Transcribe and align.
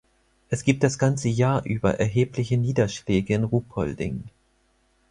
Es 0.49 0.63
gibt 0.63 0.81
das 0.81 0.97
ganze 0.97 1.29
Jahr 1.29 1.63
über 1.63 1.99
erhebliche 1.99 2.57
Niederschläge 2.57 3.35
in 3.35 3.43
Ruhpolding. 3.43 4.23